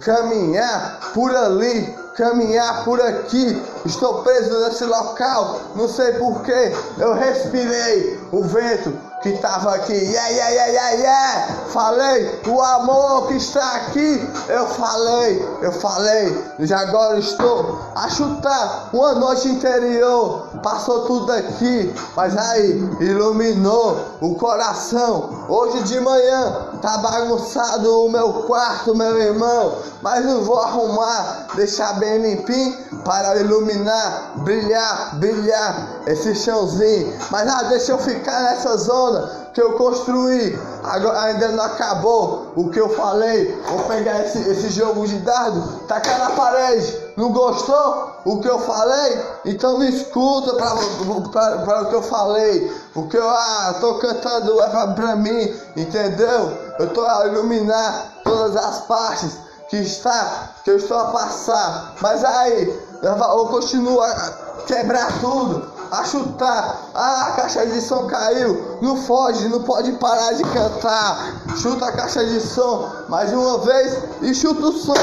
Caminhar 0.00 1.12
por 1.14 1.34
ali, 1.34 1.96
caminhar 2.16 2.84
por 2.84 3.00
aqui. 3.00 3.62
Estou 3.84 4.22
preso 4.22 4.58
nesse 4.64 4.84
local, 4.84 5.60
não 5.76 5.88
sei 5.88 6.14
porquê. 6.14 6.74
Eu 6.98 7.14
respirei 7.14 8.18
o 8.32 8.42
vento 8.42 8.92
que 9.22 9.30
estava 9.30 9.74
aqui. 9.74 9.92
Yeah, 9.92 10.28
yeah, 10.28 10.50
yeah, 10.50 10.72
yeah, 10.72 10.90
yeah. 11.02 11.54
Falei, 11.68 12.40
o 12.46 12.62
amor 12.62 13.28
que 13.28 13.34
está 13.34 13.76
aqui. 13.76 14.28
Eu 14.48 14.66
falei, 14.66 15.48
eu 15.62 15.72
falei. 15.72 16.54
Já 16.60 16.80
agora 16.80 17.18
estou 17.18 17.78
a 17.94 18.08
chutar 18.08 18.90
uma 18.92 19.14
noite 19.14 19.48
interior. 19.48 20.48
Passou 20.62 21.06
tudo 21.06 21.32
aqui, 21.32 21.94
mas 22.14 22.36
aí 22.36 22.78
iluminou 23.00 23.98
o 24.20 24.34
coração. 24.36 25.44
Hoje 25.48 25.82
de 25.84 26.00
manhã 26.00 26.70
tá 26.80 26.98
bagunçado 26.98 28.04
o 28.04 28.10
meu 28.10 28.32
quarto, 28.44 28.94
meu 28.94 29.16
irmão. 29.20 29.76
Mas 30.02 30.24
não 30.24 30.44
vou 30.44 30.60
arrumar, 30.60 31.48
deixar 31.54 31.98
bem 31.98 32.05
limpinho 32.14 32.76
para 33.04 33.36
iluminar, 33.40 34.32
brilhar, 34.36 35.16
brilhar 35.16 36.02
esse 36.06 36.34
chãozinho. 36.34 37.16
Mas 37.30 37.48
ah, 37.48 37.62
deixa 37.64 37.92
eu 37.92 37.98
ficar 37.98 38.42
nessa 38.42 38.76
zona 38.76 39.46
que 39.56 39.62
eu 39.62 39.72
construí, 39.72 40.58
agora 40.84 41.18
ainda 41.22 41.48
não 41.48 41.64
acabou 41.64 42.52
o 42.54 42.68
que 42.68 42.78
eu 42.78 42.90
falei. 42.90 43.58
Vou 43.68 43.84
pegar 43.84 44.20
esse, 44.20 44.38
esse 44.50 44.68
jogo 44.68 45.06
de 45.06 45.18
dado, 45.20 45.80
tacar 45.88 46.18
na 46.18 46.30
parede. 46.30 46.94
Não 47.16 47.32
gostou 47.32 48.20
o 48.26 48.38
que 48.40 48.48
eu 48.48 48.58
falei? 48.58 49.18
Então 49.46 49.78
não 49.78 49.88
escuta 49.88 50.52
para 50.56 51.82
o 51.82 51.88
que 51.88 51.94
eu 51.94 52.02
falei. 52.02 52.70
O 52.94 53.08
que 53.08 53.16
eu 53.16 53.30
ah, 53.30 53.76
tô 53.80 53.94
cantando 53.94 54.60
é 54.60 54.68
pra 54.94 55.16
mim, 55.16 55.54
entendeu? 55.74 56.52
Eu 56.78 56.92
tô 56.92 57.00
a 57.06 57.26
iluminar 57.26 58.12
todas 58.24 58.54
as 58.56 58.80
partes 58.80 59.45
que 59.68 59.76
está, 59.76 60.50
que 60.64 60.70
eu 60.70 60.76
estou 60.76 60.98
a 60.98 61.06
passar. 61.06 61.94
Mas 62.00 62.24
aí, 62.24 62.80
eu 63.02 63.16
vou 63.16 63.48
continuar 63.48 64.10
a 64.10 64.62
quebrar 64.66 65.20
tudo 65.20 65.76
a 65.90 66.04
chutar. 66.04 66.82
Ah, 66.94 67.26
a 67.28 67.32
caixa 67.32 67.66
de 67.66 67.80
som 67.80 68.06
caiu. 68.06 68.78
Não 68.80 68.96
foge, 68.96 69.48
não 69.48 69.62
pode 69.62 69.92
parar 69.92 70.32
de 70.32 70.42
cantar. 70.44 71.42
Chuta 71.56 71.86
a 71.86 71.92
caixa 71.92 72.24
de 72.24 72.40
som 72.40 72.90
mais 73.08 73.32
uma 73.32 73.58
vez 73.58 73.98
e 74.22 74.34
chuta 74.34 74.66
o 74.66 74.72
som 74.72 74.94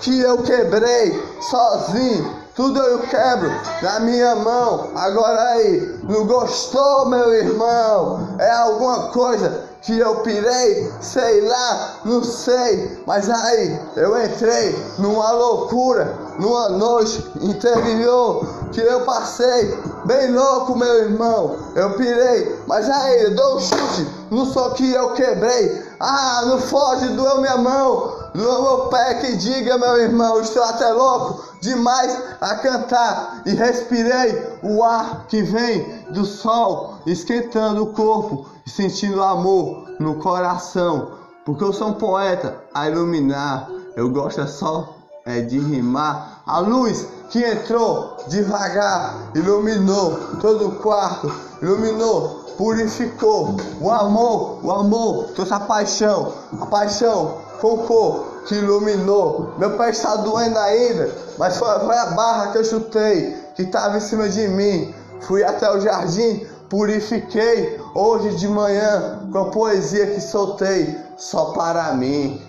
que 0.00 0.20
eu 0.20 0.38
quebrei 0.42 1.38
sozinho. 1.50 2.40
Tudo 2.54 2.80
eu 2.80 2.98
quebro 3.00 3.50
na 3.80 4.00
minha 4.00 4.34
mão. 4.36 4.90
Agora 4.94 5.40
aí, 5.52 5.98
não 6.02 6.26
gostou, 6.26 7.06
meu 7.06 7.32
irmão? 7.32 8.36
É 8.38 8.50
alguma 8.50 9.08
coisa 9.08 9.69
que 9.82 9.98
eu 9.98 10.16
pirei, 10.16 10.92
sei 11.00 11.40
lá, 11.48 12.00
não 12.04 12.22
sei, 12.22 13.02
mas 13.06 13.30
aí 13.30 13.80
eu 13.96 14.22
entrei 14.22 14.78
numa 14.98 15.30
loucura, 15.32 16.14
numa 16.38 16.68
noite 16.68 17.24
interior 17.40 18.46
que 18.72 18.80
eu 18.80 19.00
passei, 19.02 19.76
bem 20.04 20.32
louco, 20.32 20.76
meu 20.76 20.94
irmão. 21.04 21.56
Eu 21.74 21.94
pirei, 21.94 22.58
mas 22.66 22.88
aí 22.90 23.24
eu 23.24 23.34
dou 23.34 23.56
um 23.56 23.60
chute 23.60 24.06
no 24.30 24.46
só 24.46 24.70
que 24.70 24.92
eu 24.92 25.14
quebrei. 25.14 25.82
Ah, 25.98 26.42
não 26.46 26.58
foge, 26.58 27.08
doeu 27.08 27.40
minha 27.40 27.56
mão, 27.56 28.14
no 28.34 28.62
meu 28.62 28.78
pé 28.88 29.14
que 29.14 29.36
diga, 29.36 29.78
meu 29.78 29.96
irmão, 29.96 30.40
estou 30.40 30.62
até 30.62 30.92
louco 30.92 31.49
demais 31.60 32.18
a 32.40 32.56
cantar 32.56 33.42
e 33.46 33.54
respirei 33.54 34.58
o 34.62 34.82
ar 34.82 35.26
que 35.28 35.42
vem 35.42 36.04
do 36.12 36.24
sol, 36.24 36.98
esquentando 37.06 37.82
o 37.82 37.92
corpo 37.92 38.46
e 38.66 38.70
sentindo 38.70 39.22
amor 39.22 39.88
no 39.98 40.16
coração. 40.16 41.12
Porque 41.44 41.64
eu 41.64 41.72
sou 41.72 41.88
um 41.88 41.94
poeta 41.94 42.56
a 42.74 42.88
iluminar, 42.88 43.68
eu 43.96 44.10
gosto 44.10 44.46
só 44.46 45.00
é 45.24 45.40
de 45.40 45.58
rimar. 45.58 46.42
A 46.46 46.58
luz 46.60 47.06
que 47.30 47.44
entrou 47.44 48.16
devagar 48.28 49.30
iluminou 49.34 50.18
todo 50.40 50.68
o 50.68 50.74
quarto, 50.76 51.32
iluminou, 51.62 52.44
purificou. 52.56 53.56
O 53.80 53.90
amor, 53.90 54.60
o 54.62 54.72
amor 54.72 55.24
trouxe 55.34 55.52
a 55.52 55.60
paixão, 55.60 56.32
a 56.60 56.66
paixão 56.66 57.38
focou, 57.60 58.29
que 58.50 58.56
iluminou. 58.56 59.54
Meu 59.58 59.78
pé 59.78 59.90
está 59.90 60.16
doendo 60.16 60.58
ainda, 60.58 61.08
mas 61.38 61.56
foi, 61.56 61.68
foi 61.78 61.96
a 61.96 62.06
barra 62.06 62.50
que 62.50 62.58
eu 62.58 62.64
chutei, 62.64 63.36
que 63.54 63.62
estava 63.62 63.96
em 63.96 64.00
cima 64.00 64.28
de 64.28 64.48
mim. 64.48 64.92
Fui 65.20 65.44
até 65.44 65.70
o 65.70 65.80
jardim, 65.80 66.44
purifiquei 66.68 67.80
hoje 67.94 68.34
de 68.34 68.48
manhã 68.48 69.20
com 69.30 69.38
a 69.38 69.44
poesia 69.50 70.08
que 70.08 70.20
soltei 70.20 70.98
só 71.16 71.52
para 71.52 71.94
mim. 71.94 72.42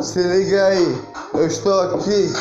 Se 0.00 0.22
liga 0.22 0.64
aí, 0.66 1.02
eu 1.34 1.46
estou 1.48 1.80
aqui. 1.80 2.32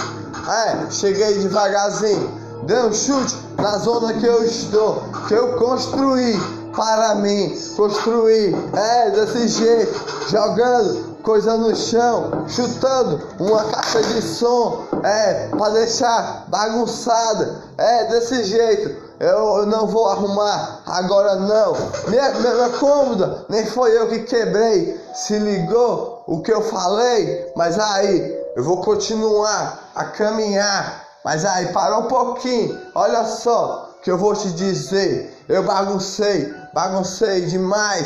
É, 0.47 0.91
cheguei 0.91 1.39
devagarzinho. 1.39 2.37
Dei 2.65 2.83
um 2.83 2.93
chute 2.93 3.35
na 3.57 3.79
zona 3.79 4.13
que 4.13 4.25
eu 4.27 4.43
estou, 4.43 5.05
que 5.27 5.33
eu 5.33 5.55
construí 5.55 6.56
para 6.77 7.15
mim. 7.15 7.57
Construir, 7.75 8.55
é, 8.73 9.09
desse 9.09 9.47
jeito, 9.47 10.29
jogando 10.29 11.17
coisa 11.23 11.57
no 11.57 11.75
chão, 11.75 12.45
chutando 12.47 13.21
uma 13.39 13.63
caixa 13.65 14.01
de 14.03 14.21
som, 14.21 14.83
é, 15.03 15.47
para 15.47 15.73
deixar 15.73 16.45
bagunçada, 16.47 17.63
é, 17.77 18.05
desse 18.05 18.43
jeito. 18.45 19.07
Eu, 19.19 19.57
eu, 19.57 19.65
não 19.65 19.87
vou 19.87 20.07
arrumar 20.07 20.83
agora 20.85 21.35
não. 21.35 21.73
Minha, 22.07 22.31
minha 22.35 22.69
cômoda, 22.79 23.45
nem 23.49 23.65
foi 23.65 23.97
eu 23.97 24.07
que 24.07 24.19
quebrei. 24.19 25.01
Se 25.15 25.39
ligou 25.39 26.23
o 26.27 26.41
que 26.43 26.53
eu 26.53 26.61
falei? 26.61 27.51
Mas 27.55 27.79
aí, 27.79 28.39
eu 28.55 28.63
vou 28.63 28.81
continuar 28.81 29.79
a 29.95 30.05
caminhar. 30.05 31.03
Mas 31.25 31.43
aí, 31.43 31.73
para 31.73 31.97
um 31.97 32.03
pouquinho. 32.03 32.79
Olha 32.93 33.25
só 33.25 33.89
que 34.03 34.11
eu 34.11 34.17
vou 34.17 34.35
te 34.35 34.49
dizer. 34.51 35.35
Eu 35.49 35.63
baguncei, 35.63 36.53
baguncei 36.77 37.41
demais. 37.47 38.05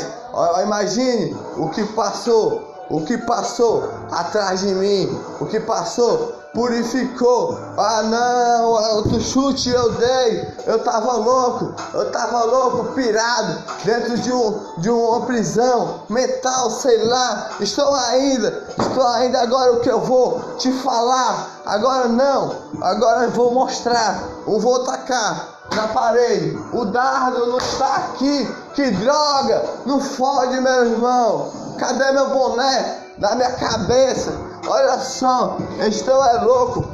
Imagine 0.64 1.36
o 1.58 1.68
que 1.68 1.84
passou 1.92 2.72
o 2.90 3.00
que 3.02 3.16
passou 3.16 3.88
atrás 4.10 4.60
de 4.60 4.74
mim, 4.74 5.18
o 5.40 5.46
que 5.46 5.58
passou 5.60 6.34
purificou. 6.52 7.58
Ah 7.78 8.02
não, 8.02 8.96
outro 8.96 9.18
chute 9.18 9.70
eu 9.70 9.92
dei. 9.92 10.46
Eu 10.66 10.78
tava 10.84 11.12
louco, 11.12 11.74
eu 11.94 12.10
tava 12.10 12.44
louco, 12.44 12.92
pirado, 12.92 13.62
dentro 13.84 14.18
de, 14.18 14.30
um, 14.30 14.60
de 14.78 14.90
uma 14.90 15.22
prisão 15.22 16.00
mental, 16.10 16.70
sei 16.70 17.02
lá. 17.06 17.52
Estou 17.60 17.94
ainda, 17.94 18.62
estou 18.78 19.06
ainda 19.06 19.40
agora 19.40 19.72
o 19.72 19.80
que 19.80 19.90
eu 19.90 20.00
vou 20.00 20.40
te 20.58 20.70
falar. 20.82 21.62
Agora 21.64 22.08
não, 22.08 22.54
agora 22.82 23.24
eu 23.24 23.30
vou 23.30 23.54
mostrar, 23.54 24.22
eu 24.46 24.60
vou 24.60 24.84
tacar 24.84 25.51
na 25.74 25.88
parede. 25.88 26.58
O 26.72 26.84
dardo 26.86 27.46
não 27.46 27.58
está 27.58 27.96
aqui. 27.96 28.48
Que 28.74 28.90
droga! 28.92 29.64
Não 29.86 30.00
fode, 30.00 30.60
meu 30.60 30.86
irmão. 30.86 31.52
Cadê 31.78 32.12
meu 32.12 32.30
boné? 32.30 32.98
Na 33.18 33.34
minha 33.34 33.52
cabeça. 33.52 34.32
Olha 34.66 34.98
só, 34.98 35.56
estou 35.80 36.24
é 36.24 36.42
louco. 36.42 36.84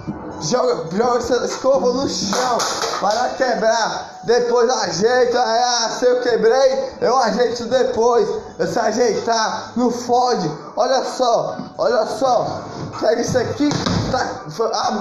Joga, 0.40 0.97
joga 0.97 1.18
essa 1.18 1.44
escova 1.44 1.92
no 1.92 2.08
chão 2.08 2.58
para 3.00 3.30
quebrar. 3.30 4.20
Depois 4.25 4.70
ajeita. 4.70 5.40
Ah, 5.40 5.90
se 5.99 6.04
eu 6.06 6.20
quebrei, 6.20 6.92
eu 7.00 7.16
ajeito 7.16 7.64
depois. 7.64 8.28
Eu 8.58 8.66
se 8.66 8.78
ajeitar, 8.78 9.73
não 9.76 9.90
fode. 9.90 10.50
Olha 10.76 11.04
só, 11.04 11.56
olha 11.76 12.06
só. 12.06 12.62
Pega 13.00 13.20
isso 13.20 13.38
aqui, 13.38 13.68
tá, 14.11 14.42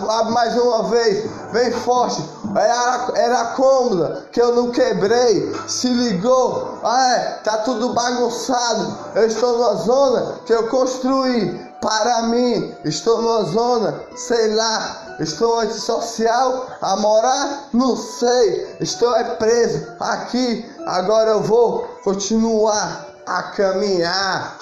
abre, 0.09 0.31
mais 0.31 0.55
uma 0.55 0.83
vez, 0.83 1.29
bem 1.51 1.71
forte. 1.71 2.23
Era, 2.59 3.11
era 3.15 3.45
cômoda 3.55 4.25
que 4.31 4.41
eu 4.41 4.55
não 4.55 4.71
quebrei. 4.71 5.53
Se 5.67 5.87
ligou? 5.87 6.79
Ah, 6.83 7.11
é, 7.13 7.19
tá 7.43 7.59
tudo 7.59 7.93
bagunçado. 7.93 8.97
Eu 9.15 9.27
estou 9.27 9.57
numa 9.57 9.75
zona 9.75 10.39
que 10.45 10.53
eu 10.53 10.67
construí 10.67 11.67
para 11.81 12.23
mim. 12.23 12.75
Estou 12.83 13.21
numa 13.21 13.43
zona, 13.43 14.01
sei 14.15 14.53
lá, 14.53 15.15
estou 15.19 15.59
antissocial 15.59 16.67
a 16.81 16.95
morar, 16.97 17.69
não 17.73 17.95
sei. 17.95 18.77
Estou 18.79 19.15
é 19.15 19.23
preso 19.35 19.87
aqui. 19.99 20.69
Agora 20.85 21.31
eu 21.31 21.41
vou 21.41 21.87
continuar 22.03 23.05
a 23.25 23.43
caminhar. 23.43 24.57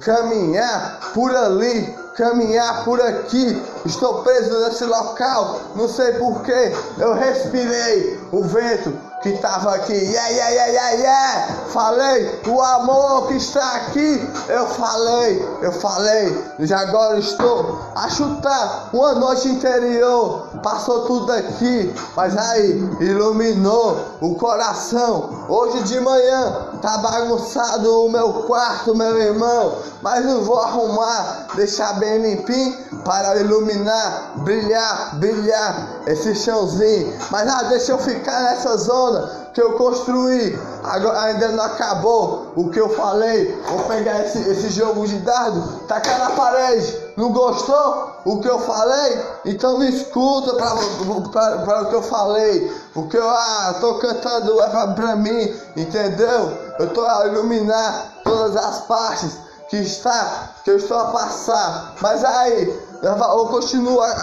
Caminhar 0.00 1.00
por 1.14 1.34
ali, 1.34 1.97
caminhar 2.18 2.84
por 2.84 3.00
aqui. 3.00 3.62
Estou 3.86 4.22
preso 4.24 4.58
nesse 4.64 4.84
local, 4.84 5.60
não 5.76 5.88
sei 5.88 6.12
porquê. 6.14 6.74
Eu 6.98 7.14
respirei 7.14 8.20
o 8.32 8.42
vento 8.42 8.92
que 9.22 9.30
estava 9.30 9.76
aqui. 9.76 9.92
Yeah, 9.92 10.28
yeah, 10.28 10.50
yeah, 10.50 10.72
yeah, 10.72 10.90
yeah. 10.90 11.54
Falei, 11.68 12.40
o 12.46 12.60
amor 12.60 13.28
que 13.28 13.34
está 13.34 13.76
aqui. 13.76 14.28
Eu 14.48 14.66
falei, 14.66 15.48
eu 15.62 15.72
falei. 15.72 16.44
Já 16.60 16.80
agora 16.80 17.18
estou 17.18 17.80
a 17.94 18.08
chutar 18.08 18.90
uma 18.92 19.14
noite 19.14 19.48
interior. 19.48 20.47
Passou 20.62 21.06
tudo 21.06 21.32
aqui, 21.32 21.94
mas 22.16 22.36
aí 22.36 22.78
iluminou 23.00 23.98
o 24.20 24.34
coração. 24.34 25.44
Hoje 25.48 25.82
de 25.84 26.00
manhã 26.00 26.68
tá 26.82 26.98
bagunçado 26.98 28.04
o 28.04 28.10
meu 28.10 28.32
quarto, 28.44 28.94
meu 28.94 29.16
irmão. 29.18 29.76
Mas 30.02 30.24
eu 30.24 30.42
vou 30.42 30.60
arrumar, 30.60 31.48
deixar 31.54 31.98
bem 31.98 32.18
limpinho 32.18 32.76
para 33.04 33.36
iluminar, 33.40 34.34
brilhar, 34.36 35.16
brilhar 35.16 36.02
esse 36.06 36.34
chãozinho. 36.34 37.16
Mas 37.30 37.48
ah, 37.48 37.62
deixa 37.64 37.92
eu 37.92 37.98
ficar 37.98 38.42
nessa 38.42 38.76
zona 38.76 39.47
que 39.58 39.62
eu 39.62 39.72
construí. 39.72 40.56
Agora 40.84 41.20
ainda 41.22 41.48
não 41.48 41.64
acabou 41.64 42.52
o 42.54 42.70
que 42.70 42.78
eu 42.78 42.90
falei. 42.90 43.60
Vou 43.68 43.80
pegar 43.88 44.24
esse, 44.24 44.38
esse 44.48 44.70
jogo 44.70 45.04
de 45.04 45.18
dardo, 45.18 45.80
tacar 45.88 46.16
na 46.20 46.30
parede. 46.30 46.96
Não 47.16 47.32
gostou 47.32 48.12
o 48.24 48.40
que 48.40 48.48
eu 48.48 48.60
falei? 48.60 49.20
Então 49.44 49.78
não 49.78 49.88
escuta 49.88 50.54
para 50.54 51.82
o 51.82 51.88
que 51.88 51.94
eu 51.96 52.02
falei. 52.02 52.72
O 52.94 53.08
que 53.08 53.16
eu 53.16 53.28
ah, 53.28 53.74
tô 53.80 53.94
cantando 53.98 54.62
é 54.62 54.68
pra, 54.68 54.86
pra 54.92 55.16
mim, 55.16 55.52
entendeu? 55.76 56.52
Eu 56.78 56.90
tô 56.90 57.04
a 57.04 57.26
iluminar 57.26 58.12
todas 58.22 58.54
as 58.54 58.82
partes 58.82 59.38
que 59.68 59.78
está, 59.78 60.50
que 60.62 60.70
eu 60.70 60.76
estou 60.76 60.98
a 60.98 61.06
passar. 61.06 61.94
Mas 62.00 62.24
aí, 62.24 62.80
eu 63.02 63.46
continuo 63.46 64.00
a 64.00 64.14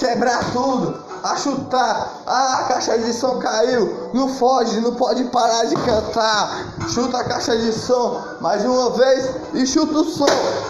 quebrar 0.00 0.52
tudo 0.52 1.09
a 1.22 1.36
chutar. 1.36 2.22
Ah, 2.26 2.60
a 2.60 2.64
caixa 2.64 2.98
de 2.98 3.12
som 3.12 3.38
caiu. 3.38 4.10
Não 4.12 4.28
foge, 4.28 4.80
não 4.80 4.94
pode 4.94 5.24
parar 5.24 5.64
de 5.64 5.76
cantar. 5.76 6.74
Chuta 6.88 7.18
a 7.18 7.24
caixa 7.24 7.56
de 7.56 7.72
som 7.72 8.22
mais 8.40 8.64
uma 8.64 8.90
vez 8.90 9.30
e 9.54 9.66
chuta 9.66 9.98
o 9.98 10.04
som 10.04 10.26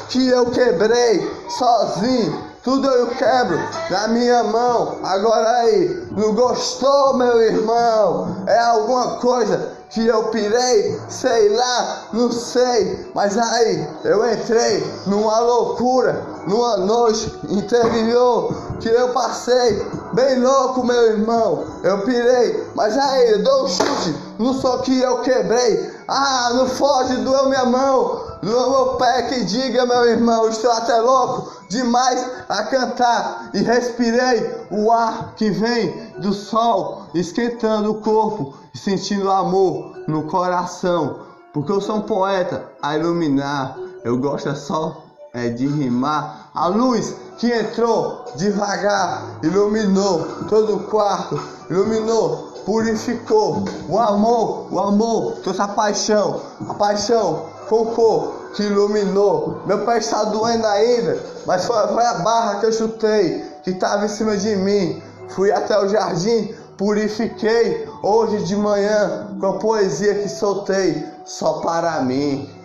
que 0.09 0.29
eu 0.29 0.47
quebrei 0.47 1.31
sozinho. 1.59 2.51
Tudo 2.63 2.87
eu 2.89 3.07
quebro 3.07 3.59
na 3.89 4.09
minha 4.09 4.45
mão. 4.45 4.99
Agora 5.03 5.51
aí, 5.61 6.07
não 6.11 6.35
gostou, 6.35 7.15
meu 7.15 7.41
irmão? 7.41 8.45
É 8.47 8.59
alguma 8.59 9.17
coisa 9.17 9.81
que 9.89 10.07
eu 10.07 10.25
pirei, 10.25 11.01
sei 11.09 11.49
lá, 11.49 12.03
não 12.13 12.31
sei, 12.31 13.11
mas 13.13 13.37
aí 13.37 13.89
eu 14.05 14.31
entrei 14.33 14.87
numa 15.07 15.41
loucura, 15.41 16.23
numa 16.47 16.77
noite 16.77 17.33
interior 17.49 18.55
que 18.81 18.89
eu 18.89 19.11
passei, 19.11 19.87
bem 20.13 20.41
louco, 20.41 20.85
meu 20.85 21.13
irmão. 21.13 21.65
Eu 21.83 22.03
pirei, 22.03 22.67
mas 22.75 22.97
aí 22.97 23.39
dou 23.43 23.65
um 23.65 23.69
chute 23.69 24.17
no 24.39 24.55
só 24.55 24.79
que 24.79 24.99
eu 24.99 25.21
quebrei. 25.21 25.95
Ah, 26.09 26.51
não 26.55 26.67
foge, 26.67 27.17
doeu 27.17 27.49
minha 27.49 27.67
mão, 27.67 28.23
doeu 28.43 28.71
meu 28.71 28.87
pé 28.95 29.23
que 29.23 29.45
diga, 29.45 29.87
meu 29.87 30.07
irmão, 30.07 30.49
estou 30.49 30.73
até 30.73 30.97
louco 30.97 31.61
demais 31.69 32.27
a 32.49 32.65
cantar 32.65 33.51
e 33.55 33.59
respirei 33.59 34.67
o 34.71 34.91
ar 34.91 35.35
que 35.37 35.51
vem 35.51 36.13
do 36.19 36.33
sol, 36.33 37.07
esquentando 37.15 37.93
o 37.93 38.01
corpo 38.01 38.55
e 38.75 38.79
sentindo 38.79 39.31
amor 39.31 39.95
no 40.09 40.25
coração. 40.25 41.21
Porque 41.53 41.71
eu 41.71 41.81
sou 41.81 41.97
um 41.97 42.03
poeta 42.03 42.65
a 42.83 42.97
iluminar, 42.97 43.77
eu 44.05 44.17
gosto 44.19 44.49
é 44.49 44.55
só 44.55 45.11
é 45.33 45.49
de 45.49 45.67
rimar. 45.67 46.40
A 46.55 46.67
luz 46.67 47.15
que 47.39 47.47
entrou 47.47 48.25
devagar 48.35 49.39
iluminou 49.41 50.27
todo 50.49 50.77
o 50.77 50.83
quarto, 50.85 51.41
iluminou, 51.71 52.53
purificou. 52.67 53.65
O 53.89 53.97
amor, 53.97 54.67
o 54.69 54.81
amor 54.81 55.37
trouxe 55.43 55.63
a 55.63 55.69
paixão, 55.69 56.41
a 56.69 56.75
paixão 56.75 57.47
focou 57.69 58.35
que 58.57 58.65
iluminou. 58.65 59.61
Meu 59.65 59.85
pé 59.85 59.99
está 59.99 60.25
doendo 60.25 60.67
ainda, 60.67 61.23
mas 61.47 61.65
foi, 61.67 61.87
foi 61.87 62.05
a 62.05 62.15
barra 62.15 62.59
que 62.59 62.67
eu 62.67 62.73
chutei, 62.73 63.45
que 63.63 63.71
estava 63.71 64.07
em 64.07 64.09
cima 64.09 64.37
de 64.37 64.57
mim. 64.57 65.01
Fui 65.29 65.53
até 65.53 65.79
o 65.79 65.89
jardim, 65.89 66.53
purifiquei 66.77 67.89
hoje 68.03 68.43
de 68.43 68.57
manhã 68.57 69.29
com 69.39 69.47
a 69.47 69.59
poesia 69.59 70.17
que 70.17 70.29
soltei 70.29 71.07
só 71.25 71.61
para 71.61 72.01
mim. 72.01 72.60